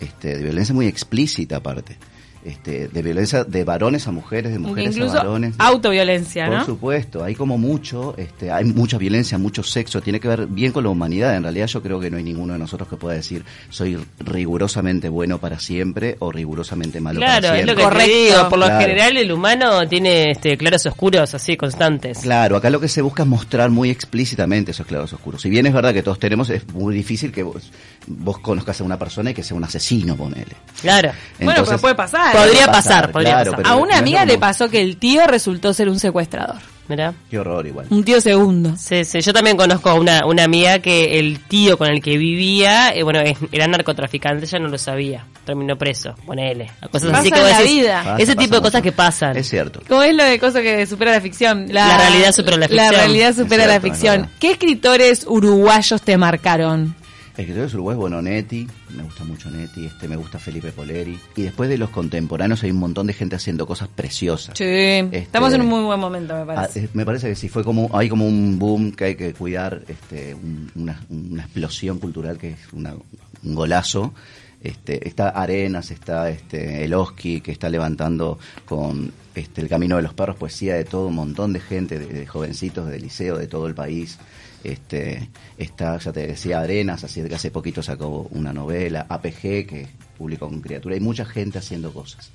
este 0.00 0.36
de 0.36 0.42
violencia 0.42 0.74
muy 0.74 0.86
explícita 0.88 1.56
aparte 1.56 1.96
este 2.44 2.88
de 2.88 3.02
violencia 3.02 3.44
de 3.44 3.64
varones 3.64 4.06
a 4.06 4.12
mujeres 4.12 4.52
de 4.52 4.58
mujeres 4.58 4.98
a 5.00 5.04
varones 5.06 5.54
autoviolencia, 5.58 6.46
por 6.46 6.54
¿no? 6.58 6.64
supuesto, 6.64 7.24
hay 7.24 7.34
como 7.34 7.58
mucho, 7.58 8.14
este, 8.18 8.50
hay 8.50 8.64
mucha 8.64 8.98
violencia, 8.98 9.38
mucho 9.38 9.62
sexo, 9.62 10.00
tiene 10.00 10.20
que 10.20 10.28
ver 10.28 10.46
bien 10.46 10.72
con 10.72 10.84
la 10.84 10.90
humanidad. 10.90 11.36
En 11.36 11.42
realidad 11.42 11.66
yo 11.66 11.82
creo 11.82 11.98
que 12.00 12.10
no 12.10 12.16
hay 12.18 12.22
ninguno 12.22 12.52
de 12.52 12.58
nosotros 12.58 12.88
que 12.88 12.96
pueda 12.96 13.14
decir 13.16 13.44
soy 13.70 13.98
rigurosamente 14.20 15.08
bueno 15.08 15.38
para 15.38 15.58
siempre 15.58 16.16
o 16.20 16.30
rigurosamente 16.32 17.00
malo 17.00 17.20
Claro, 17.20 17.48
para 17.48 17.60
es 17.60 17.66
lo 17.66 17.72
siempre. 17.72 17.74
que 17.74 17.82
te 17.82 17.88
Correcto. 17.88 18.36
digo. 18.36 18.48
Por 18.50 18.58
lo 18.58 18.66
Claro. 18.66 18.80
general 18.80 19.16
el 19.16 19.32
humano 19.32 19.88
tiene 19.88 20.30
este 20.30 20.56
claros 20.56 20.84
oscuros 20.86 21.34
así 21.34 21.56
constantes. 21.56 22.18
Claro, 22.18 22.56
acá 22.56 22.70
lo 22.70 22.80
que 22.80 22.88
se 22.88 23.02
busca 23.02 23.22
es 23.22 23.28
mostrar 23.28 23.70
muy 23.70 23.90
explícitamente 23.90 24.70
esos 24.72 24.86
claros 24.86 25.12
oscuros. 25.12 25.42
Si 25.42 25.48
bien 25.50 25.66
es 25.66 25.72
verdad 25.72 25.92
que 25.92 26.02
todos 26.02 26.18
tenemos, 26.18 26.50
es 26.50 26.66
muy 26.72 26.94
difícil 26.94 27.32
que 27.32 27.42
vos, 27.42 27.70
vos 28.06 28.38
conozcas 28.38 28.80
a 28.80 28.84
una 28.84 28.98
persona 28.98 29.30
y 29.30 29.34
que 29.34 29.42
sea 29.42 29.56
un 29.56 29.64
asesino, 29.64 30.16
ponele. 30.16 30.56
Claro. 30.82 31.12
Bueno, 31.40 31.62
pero 31.64 31.78
puede 31.78 31.94
pasar. 31.94 32.33
Podría 32.34 32.66
pasar, 32.66 33.10
podría 33.12 33.32
claro, 33.34 33.50
pasar. 33.52 33.66
A 33.66 33.76
una 33.76 33.98
amiga 33.98 34.20
como- 34.20 34.32
le 34.32 34.38
pasó 34.38 34.68
que 34.68 34.80
el 34.82 34.96
tío 34.96 35.26
resultó 35.26 35.72
ser 35.72 35.88
un 35.88 35.98
secuestrador. 35.98 36.56
Mirá. 36.86 37.14
Qué 37.30 37.38
horror 37.38 37.66
igual. 37.66 37.86
Un 37.88 38.04
tío 38.04 38.20
segundo. 38.20 38.74
Sí, 38.76 39.06
sí, 39.06 39.22
yo 39.22 39.32
también 39.32 39.56
conozco 39.56 39.88
a 39.88 39.94
una, 39.94 40.26
una 40.26 40.44
amiga 40.44 40.80
que 40.80 41.18
el 41.18 41.40
tío 41.40 41.78
con 41.78 41.88
el 41.88 42.02
que 42.02 42.18
vivía, 42.18 42.90
eh, 42.94 43.02
bueno, 43.02 43.20
era 43.52 43.66
narcotraficante, 43.66 44.44
ella 44.44 44.58
no 44.58 44.68
lo 44.68 44.76
sabía, 44.76 45.24
terminó 45.46 45.78
preso, 45.78 46.14
ponele, 46.26 46.70
cosas 46.90 47.08
Pasa 47.10 47.20
así 47.20 47.30
la 47.30 47.58
decís, 47.58 47.72
vida. 47.74 48.02
Pasa, 48.04 48.16
ese 48.22 48.34
pasa 48.36 48.38
tipo 48.44 48.54
de 48.56 48.60
cosas 48.60 48.74
mucho. 48.74 48.82
que 48.82 48.92
pasan. 48.92 49.34
Es 49.38 49.48
cierto. 49.48 49.80
¿Cómo 49.88 50.02
es 50.02 50.14
lo 50.14 50.24
de 50.24 50.38
cosas 50.38 50.60
que 50.60 50.84
supera 50.84 51.12
la 51.12 51.22
ficción? 51.22 51.68
La 51.70 51.96
realidad 51.96 52.32
supera 52.32 52.58
la 52.58 52.68
ficción. 52.68 52.84
La 52.84 52.90
realidad 52.98 53.34
supera 53.34 53.66
la 53.66 53.80
ficción. 53.80 54.28
¿Qué 54.38 54.50
escritores 54.50 55.24
uruguayos 55.26 56.02
te 56.02 56.18
marcaron? 56.18 56.94
Escritores 57.36 57.74
uruguayos, 57.74 58.00
bueno, 58.00 58.22
Neti, 58.22 58.64
me 58.96 59.02
gusta 59.02 59.24
mucho 59.24 59.50
Neti, 59.50 59.86
este, 59.86 60.06
me 60.06 60.14
gusta 60.14 60.38
Felipe 60.38 60.70
Poleri. 60.70 61.18
Y 61.34 61.42
después 61.42 61.68
de 61.68 61.76
los 61.78 61.90
contemporáneos 61.90 62.62
hay 62.62 62.70
un 62.70 62.76
montón 62.78 63.08
de 63.08 63.12
gente 63.12 63.34
haciendo 63.34 63.66
cosas 63.66 63.88
preciosas. 63.88 64.56
Sí, 64.56 64.64
Este, 64.64 65.18
estamos 65.18 65.52
en 65.52 65.62
un 65.62 65.66
muy 65.66 65.82
buen 65.82 65.98
momento, 65.98 66.32
me 66.34 66.42
Ah, 66.42 66.46
parece. 66.54 66.84
eh, 66.84 66.88
me 66.94 67.04
parece 67.04 67.28
que 67.30 67.34
sí, 67.34 67.48
fue 67.48 67.64
como, 67.64 67.90
hay 67.92 68.08
como 68.08 68.24
un 68.26 68.56
boom 68.58 68.92
que 68.92 69.04
hay 69.06 69.14
que 69.16 69.32
cuidar, 69.34 69.82
este, 69.88 70.32
un- 70.34 70.70
una, 70.76 71.00
una 71.10 71.42
explosión 71.42 71.98
cultural 71.98 72.38
que 72.38 72.50
es 72.50 72.58
una- 72.72 72.94
un 73.42 73.54
golazo. 73.56 74.14
Este, 74.62 75.06
está 75.06 75.28
Arenas, 75.30 75.90
está 75.90 76.30
este, 76.30 76.84
Eloski, 76.84 77.40
que 77.40 77.50
está 77.52 77.68
levantando 77.68 78.38
con 78.64 79.12
este, 79.34 79.60
El 79.60 79.68
Camino 79.68 79.96
de 79.96 80.02
los 80.02 80.14
Perros, 80.14 80.36
poesía 80.36 80.76
de 80.76 80.84
todo 80.84 81.08
un 81.08 81.16
montón 81.16 81.52
de 81.52 81.58
gente, 81.60 81.98
de, 81.98 82.06
de 82.06 82.26
jovencitos 82.28 82.88
de 82.88 83.00
liceo, 83.00 83.36
de 83.36 83.48
todo 83.48 83.66
el 83.66 83.74
país. 83.74 84.18
Este, 84.64 85.28
está, 85.58 85.98
ya 85.98 86.12
te 86.12 86.26
decía, 86.26 86.60
Arenas, 86.60 87.04
así 87.04 87.22
que 87.22 87.34
hace 87.34 87.50
poquito 87.50 87.82
sacó 87.82 88.26
una 88.32 88.52
novela, 88.52 89.06
APG, 89.08 89.40
que 89.66 89.86
publicó 90.18 90.48
con 90.48 90.60
criatura. 90.60 90.94
Hay 90.94 91.00
mucha 91.00 91.24
gente 91.24 91.58
haciendo 91.58 91.92
cosas. 91.92 92.30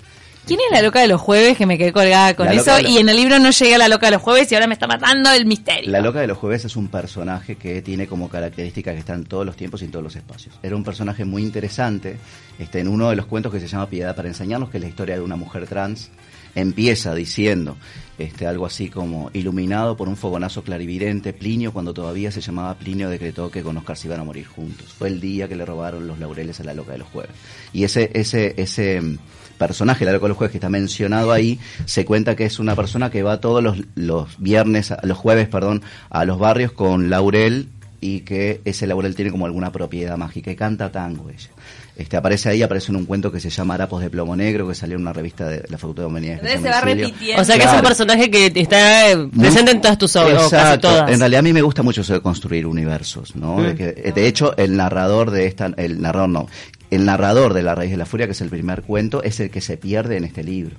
¿Quién 0.45 0.62
es 0.62 0.71
la 0.71 0.81
loca 0.81 1.01
de 1.01 1.07
los 1.07 1.19
jueves 1.21 1.57
que 1.57 1.65
me 1.65 1.77
quedé 1.77 1.91
colgada 1.91 2.33
con 2.36 2.48
eso? 2.48 2.81
los- 2.81 2.89
Y 2.89 2.98
en 2.98 3.09
el 3.09 3.17
libro 3.17 3.38
no 3.39 3.51
llegué 3.51 3.75
a 3.75 3.77
la 3.77 3.88
loca 3.89 4.07
de 4.07 4.13
los 4.13 4.21
jueves 4.21 4.51
y 4.51 4.55
ahora 4.55 4.67
me 4.67 4.74
está 4.74 4.88
matando 4.88 5.29
el 5.31 5.45
misterio. 5.45 5.91
La 5.91 6.00
loca 6.01 6.21
de 6.21 6.27
los 6.27 6.38
jueves 6.38 6.65
es 6.65 6.75
un 6.75 6.88
personaje 6.88 7.55
que 7.55 7.81
tiene 7.81 8.07
como 8.07 8.29
característica 8.29 8.93
que 8.93 9.00
está 9.00 9.13
en 9.13 9.25
todos 9.25 9.45
los 9.45 9.55
tiempos 9.55 9.81
y 9.81 9.86
en 9.86 9.91
todos 9.91 10.03
los 10.03 10.15
espacios. 10.15 10.57
Era 10.63 10.75
un 10.75 10.83
personaje 10.83 11.25
muy 11.25 11.43
interesante. 11.43 12.17
Este, 12.57 12.79
en 12.79 12.88
uno 12.88 13.09
de 13.09 13.15
los 13.17 13.25
cuentos 13.25 13.51
que 13.51 13.59
se 13.59 13.67
llama 13.67 13.89
Piedad 13.89 14.15
para 14.15 14.27
enseñarnos, 14.29 14.69
que 14.69 14.77
es 14.77 14.81
la 14.83 14.89
historia 14.89 15.15
de 15.15 15.21
una 15.21 15.36
mujer 15.36 15.67
trans, 15.67 16.09
empieza 16.55 17.13
diciendo 17.13 17.77
este, 18.19 18.45
algo 18.45 18.65
así 18.65 18.89
como 18.89 19.31
iluminado 19.33 19.97
por 19.97 20.09
un 20.09 20.17
fogonazo 20.17 20.61
clarividente, 20.63 21.33
Plinio, 21.33 21.71
cuando 21.71 21.93
todavía 21.93 22.31
se 22.31 22.41
llamaba 22.41 22.75
Plinio, 22.75 23.09
decretó 23.09 23.49
que 23.49 23.63
con 23.63 23.77
Oscar 23.77 23.97
se 23.97 24.07
iban 24.07 24.19
a 24.19 24.23
morir 24.23 24.45
juntos. 24.45 24.93
Fue 24.93 25.07
el 25.07 25.21
día 25.21 25.47
que 25.47 25.55
le 25.55 25.65
robaron 25.65 26.05
los 26.05 26.19
laureles 26.19 26.59
a 26.59 26.65
la 26.65 26.73
loca 26.73 26.91
de 26.91 26.99
los 26.99 27.07
jueves. 27.07 27.31
Y 27.73 27.85
ese, 27.85 28.11
ese, 28.13 28.53
ese 28.57 28.99
mm, 28.99 29.17
personaje, 29.57 30.05
la 30.05 30.11
loca 30.11 30.25
de 30.25 30.29
los 30.29 30.38
jueves, 30.38 30.51
que 30.51 30.57
está 30.57 30.69
mencionado 30.69 31.31
ahí, 31.31 31.59
se 31.85 32.03
cuenta 32.05 32.35
que 32.35 32.45
es 32.45 32.59
una 32.59 32.75
persona 32.75 33.09
que 33.09 33.23
va 33.23 33.39
todos 33.39 33.63
los, 33.63 33.77
los 33.95 34.38
viernes, 34.38 34.93
los 35.03 35.17
jueves, 35.17 35.47
perdón, 35.47 35.81
a 36.09 36.25
los 36.25 36.38
barrios 36.38 36.73
con 36.73 37.09
laurel 37.09 37.69
y 38.01 38.22
que 38.22 38.62
ese 38.65 38.88
laurel 38.88 39.15
tiene 39.15 39.32
como 39.32 39.46
alguna 39.46 39.72
propiedad 39.72 40.18
mágica 40.18 40.51
y 40.51 40.56
canta 40.56 40.91
tango 40.91 41.29
ella. 41.29 41.50
Este, 41.98 42.15
aparece 42.15 42.48
ahí, 42.48 42.62
aparece 42.63 42.94
en 42.94 42.96
un 42.96 43.06
cuento 43.06 43.29
que 43.29 43.41
se 43.41 43.50
llama 43.50 43.74
Harapos 43.74 44.01
de 44.01 44.10
Plomo 44.10 44.34
Negro, 44.34 44.65
que 44.70 44.74
salió 44.74 44.96
en 44.96 45.01
una 45.01 45.12
revista 45.12 45.50
de 45.50 45.65
la 45.68 45.77
Facultad 45.77 46.03
de 46.03 46.08
Humanidades. 46.08 46.62
se 46.62 46.70
va 46.70 46.79
repitiendo. 46.79 47.41
O 47.41 47.44
sea 47.46 47.58
que 47.58 47.63
es 47.65 47.74
un 47.74 47.82
personaje 47.82 48.32
que 48.32 48.51
está 48.56 49.12
eh, 49.12 49.27
presente 49.38 49.72
en 49.72 49.82
todas 49.82 49.98
tus 49.98 50.15
obras, 50.15 50.46
o 50.46 50.50
casi 50.50 50.56
Exacto. 50.56 50.88
todas. 50.88 51.12
En 51.12 51.20
realidad 51.20 51.39
a 51.39 51.44
mí 51.44 51.51
me 51.51 51.62
gusta 51.62 51.84
mucho 51.84 52.00
eso 52.00 52.13
de 52.13 52.22
construir 52.22 52.65
universos, 52.68 53.36
¿no? 53.36 53.58
Mm. 53.58 53.63
De, 53.63 53.75
que- 53.75 54.12
de 54.13 54.27
hecho, 54.27 54.56
el 54.56 54.77
narrador 54.77 55.32
de 55.32 55.46
esta, 55.48 55.74
el 55.75 56.00
narrador 56.01 56.29
no, 56.29 56.48
el 56.89 57.03
narrador 57.06 57.53
de 57.53 57.63
La 57.63 57.75
raíz 57.75 57.91
de 57.91 57.98
la 57.98 58.06
furia, 58.06 58.27
que 58.27 58.32
es 58.32 58.39
el 58.39 58.50
primer 58.50 58.84
cuento, 58.84 59.22
es 59.22 59.41
el 59.41 59.50
que 59.50 59.60
se 59.60 59.75
pierde 59.75 60.15
en 60.15 60.24
este 60.24 60.41
libro. 60.41 60.77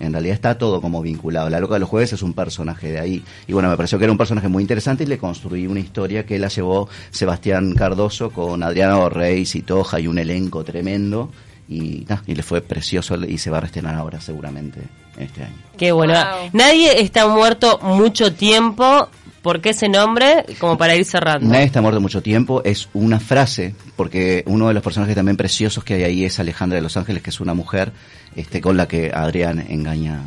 En 0.00 0.12
realidad 0.12 0.34
está 0.34 0.58
todo 0.58 0.80
como 0.80 1.02
vinculado. 1.02 1.48
La 1.50 1.60
loca 1.60 1.74
de 1.74 1.80
los 1.80 1.88
jueves 1.88 2.12
es 2.12 2.22
un 2.22 2.32
personaje 2.32 2.90
de 2.90 3.00
ahí. 3.00 3.24
Y 3.46 3.52
bueno, 3.52 3.68
me 3.68 3.76
pareció 3.76 3.98
que 3.98 4.04
era 4.04 4.12
un 4.12 4.18
personaje 4.18 4.48
muy 4.48 4.62
interesante 4.62 5.04
y 5.04 5.06
le 5.06 5.18
construí 5.18 5.66
una 5.66 5.80
historia 5.80 6.26
que 6.26 6.38
la 6.38 6.48
llevó 6.48 6.88
Sebastián 7.10 7.74
Cardoso 7.74 8.30
con 8.30 8.62
Adriano 8.62 9.08
Rey, 9.08 9.44
Toja 9.64 10.00
y 10.00 10.06
un 10.06 10.18
elenco 10.18 10.64
tremendo. 10.64 11.30
Y, 11.68 12.06
y 12.26 12.34
le 12.34 12.42
fue 12.42 12.60
precioso 12.60 13.16
y 13.24 13.38
se 13.38 13.50
va 13.50 13.58
a 13.58 13.60
reestrenar 13.60 13.94
ahora 13.94 14.20
seguramente 14.20 14.80
este 15.18 15.44
año. 15.44 15.56
Qué 15.78 15.92
bueno. 15.92 16.14
Nadie 16.52 17.00
está 17.00 17.26
muerto 17.26 17.78
mucho 17.82 18.34
tiempo 18.34 19.08
¿Por 19.44 19.60
qué 19.60 19.70
ese 19.70 19.90
nombre? 19.90 20.46
Como 20.58 20.78
para 20.78 20.96
ir 20.96 21.04
cerrando. 21.04 21.46
Nadie 21.46 21.66
está 21.66 21.82
muerto 21.82 22.00
mucho 22.00 22.22
tiempo. 22.22 22.62
Es 22.64 22.88
una 22.94 23.20
frase, 23.20 23.74
porque 23.94 24.42
uno 24.46 24.68
de 24.68 24.72
los 24.72 24.82
personajes 24.82 25.14
también 25.14 25.36
preciosos 25.36 25.84
que 25.84 25.92
hay 25.92 26.02
ahí 26.02 26.24
es 26.24 26.40
Alejandra 26.40 26.76
de 26.76 26.82
los 26.82 26.96
Ángeles, 26.96 27.22
que 27.22 27.28
es 27.28 27.40
una 27.40 27.52
mujer 27.52 27.92
este, 28.36 28.62
con 28.62 28.78
la 28.78 28.88
que 28.88 29.12
Adrián 29.14 29.62
engaña 29.68 30.22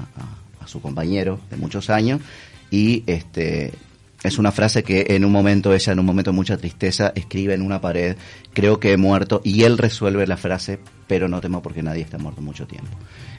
a, 0.61 0.67
su 0.67 0.81
compañero 0.81 1.39
de 1.49 1.57
muchos 1.57 1.89
años. 1.89 2.21
Y 2.69 3.03
este, 3.07 3.73
es 4.21 4.37
una 4.37 4.51
frase 4.51 4.83
que 4.83 5.07
en 5.09 5.25
un 5.25 5.31
momento, 5.31 5.73
ella 5.73 5.93
en 5.93 5.99
un 5.99 6.05
momento 6.05 6.29
de 6.29 6.35
mucha 6.35 6.55
tristeza, 6.57 7.11
escribe 7.15 7.55
en 7.55 7.63
una 7.63 7.81
pared, 7.81 8.17
creo 8.53 8.79
que 8.79 8.91
he 8.91 8.97
muerto, 8.97 9.41
y 9.43 9.63
él 9.63 9.79
resuelve 9.79 10.27
la 10.27 10.37
frase, 10.37 10.77
pero 11.07 11.27
no 11.27 11.41
temo 11.41 11.63
porque 11.63 11.81
nadie 11.81 12.03
está 12.03 12.19
muerto 12.19 12.41
mucho 12.43 12.67
tiempo. 12.67 12.91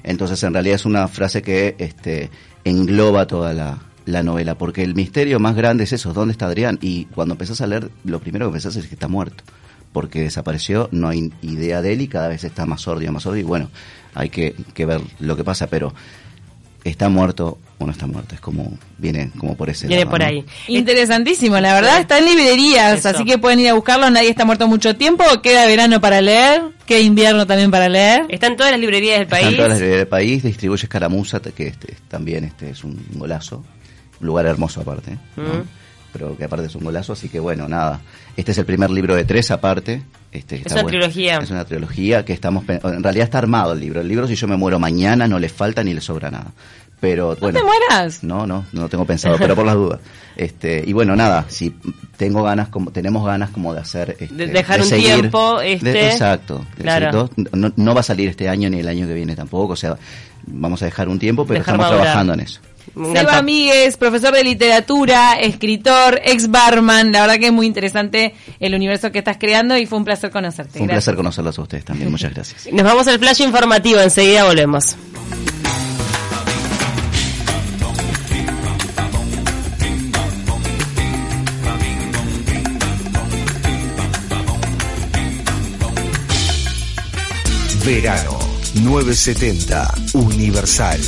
Entonces, 0.03 0.43
en 0.43 0.55
realidad 0.55 0.75
es 0.75 0.87
una 0.87 1.07
frase 1.07 1.41
que 1.41 1.77
este, 1.79 2.31
engloba 2.65 3.29
toda 3.29 3.53
la, 3.53 3.79
la 4.09 4.23
novela, 4.23 4.57
porque 4.57 4.83
el 4.83 4.95
misterio 4.95 5.39
más 5.39 5.55
grande 5.55 5.85
es 5.85 5.93
eso, 5.93 6.13
¿dónde 6.13 6.33
está 6.33 6.47
Adrián? 6.47 6.79
Y 6.81 7.05
cuando 7.07 7.35
empezás 7.35 7.61
a 7.61 7.67
leer, 7.67 7.91
lo 8.05 8.21
primero 8.21 8.47
que 8.47 8.53
pensás 8.53 8.75
es 8.77 8.87
que 8.87 8.95
está 8.95 9.07
muerto, 9.07 9.45
porque 9.93 10.23
desapareció, 10.23 10.89
no 10.93 11.09
hay 11.09 11.31
idea 11.43 11.83
de 11.83 11.93
él 11.93 12.01
y 12.01 12.09
cada 12.09 12.29
vez 12.29 12.43
está 12.45 12.65
más 12.65 12.83
sordio, 12.83 13.13
más 13.13 13.25
sordio, 13.25 13.41
y 13.41 13.45
bueno, 13.45 13.71
hay 14.15 14.31
que, 14.31 14.55
ver 14.79 15.01
lo 15.21 15.37
que 15.37 15.45
pasa, 15.45 15.67
pero 15.67 15.93
está 16.85 17.11
muerto 17.11 17.59
o 17.77 17.85
no 17.85 17.93
está 17.93 18.07
muerto, 18.07 18.35
es 18.35 18.41
como, 18.41 18.79
viene 18.97 19.31
como 19.39 19.57
por 19.57 19.69
ese 19.69 19.87
Viene 19.87 20.07
por 20.07 20.23
ahí. 20.23 20.43
Interesantísimo, 20.69 21.61
la 21.61 21.75
verdad, 21.75 22.01
está 22.01 22.19
en 22.19 22.25
librerías, 22.25 23.05
así 23.05 23.27
que 23.27 23.37
pueden 23.37 23.61
ir 23.61 23.69
a 23.69 23.75
buscarlo, 23.75 24.09
nadie 24.09 24.31
está 24.31 24.47
muerto 24.47 24.67
mucho 24.69 24.97
tiempo, 24.97 25.23
queda 25.43 25.67
verano 25.67 26.01
para 26.01 26.23
leer, 26.23 26.63
queda 26.87 27.01
invierno 27.01 27.47
también 27.47 27.71
para 27.71 27.91
leer. 27.91 28.25
Está 28.31 28.47
en 28.47 28.57
todas 28.57 28.73
las 28.73 28.81
librerías 28.81 29.19
del 29.19 29.29
país. 29.29 29.43
Está 29.43 29.51
en 29.51 29.57
todas 29.57 29.71
las 29.71 29.81
librerías 29.81 30.01
del 30.01 30.09
país, 30.09 30.43
distribuye 30.43 30.85
Escaramuza, 30.85 31.41
que 31.41 31.67
este, 31.67 31.95
también 32.09 32.45
este 32.45 32.71
es 32.71 32.83
un 32.85 32.99
golazo 33.13 33.63
lugar 34.21 34.47
hermoso 34.47 34.81
aparte, 34.81 35.13
mm. 35.37 35.63
pero 36.13 36.37
que 36.37 36.45
aparte 36.45 36.67
es 36.67 36.75
un 36.75 36.85
golazo, 36.85 37.13
así 37.13 37.29
que 37.29 37.41
bueno, 37.41 37.69
nada. 37.69 38.01
Este 38.37 38.53
es 38.53 38.59
el 38.59 38.65
primer 38.65 38.91
libro 38.91 39.15
de 39.15 39.25
tres 39.25 39.51
aparte. 39.51 40.03
Este, 40.31 40.63
es 40.65 40.73
una 40.73 40.85
trilogía. 40.85 41.39
Es 41.39 41.51
una 41.51 41.65
trilogía 41.65 42.25
que 42.25 42.33
estamos... 42.33 42.65
En 42.69 43.03
realidad 43.03 43.25
está 43.25 43.39
armado 43.39 43.73
el 43.73 43.81
libro. 43.81 44.01
El 44.01 44.09
libro 44.09 44.29
si 44.29 44.35
yo 44.37 44.47
me 44.47 44.57
muero 44.57 44.79
mañana 44.79 45.27
no 45.27 45.39
le 45.39 45.49
falta 45.49 45.83
ni 45.83 45.95
le 45.95 46.01
sobra 46.01 46.31
nada. 46.31 46.53
Pero 47.01 47.37
bueno, 47.37 47.61
¿No 47.61 47.65
te 47.65 47.65
mueras? 47.65 48.25
No, 48.25 48.47
no, 48.47 48.65
no 48.73 48.89
tengo 48.89 49.05
pensado, 49.05 49.37
pero 49.39 49.55
por 49.55 49.65
las 49.65 49.77
dudas. 49.77 50.01
Este, 50.37 50.83
y 50.85 50.93
bueno, 50.93 51.15
nada, 51.15 51.45
si 51.49 51.75
tengo 52.17 52.43
ganas 52.43 52.69
como 52.69 52.91
tenemos 52.91 53.25
ganas 53.25 53.51
como 53.51 53.73
de 53.73 53.81
hacer 53.81 54.17
este, 54.19 54.35
de 54.35 54.47
dejar 54.49 54.83
un 54.83 54.89
tiempo 54.89 55.61
este 55.61 56.07
exacto, 56.09 56.65
claro. 56.77 57.31
no, 57.53 57.73
no, 57.75 57.95
va 57.95 58.01
a 58.01 58.05
salir 58.05 58.29
este 58.29 58.49
año 58.49 58.69
ni 58.69 58.81
el 58.81 58.89
año 58.89 59.07
que 59.07 59.15
viene 59.15 59.37
tampoco, 59.37 59.75
o 59.75 59.77
sea, 59.77 59.97
vamos 60.47 60.83
a 60.83 60.87
dejar 60.87 61.09
un 61.09 61.21
tiempo, 61.21 61.47
pero 61.47 61.61
estamos 61.61 61.89
trabajando 61.89 62.35
en 62.35 62.41
eso. 62.41 62.61
Seba 62.95 63.43
Míguez, 63.43 63.97
profesor 63.97 64.35
de 64.35 64.45
literatura, 64.45 65.35
escritor, 65.35 66.21
ex 66.25 66.51
barman. 66.51 67.13
La 67.13 67.23
verdad 67.23 67.39
que 67.39 67.47
es 67.47 67.53
muy 67.53 67.67
interesante 67.67 68.35
el 68.61 68.75
universo 68.75 69.13
que 69.13 69.19
estás 69.19 69.37
creando 69.39 69.77
y 69.77 69.87
fue 69.87 69.99
un 69.99 70.05
placer 70.05 70.31
conocerte. 70.31 70.81
un 70.81 70.89
placer 70.89 71.15
conocerlos 71.15 71.59
a 71.59 71.63
ustedes 71.63 71.85
también. 71.85 72.11
Muchas 72.11 72.35
gracias. 72.35 72.73
Nos 72.73 72.85
vamos 72.85 73.07
al 73.09 73.19
flash 73.19 73.43
informativo. 73.43 74.01
Enseguida 74.01 74.45
volvemos. 74.45 74.97
Verano 87.85 88.39
970 88.75 89.95
Universal. 90.15 91.01